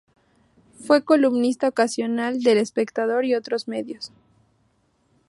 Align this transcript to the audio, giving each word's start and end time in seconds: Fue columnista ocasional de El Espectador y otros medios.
Fue 0.83 1.03
columnista 1.05 1.67
ocasional 1.67 2.39
de 2.41 2.53
El 2.53 2.57
Espectador 2.57 3.23
y 3.23 3.35
otros 3.35 3.67
medios. 3.67 4.11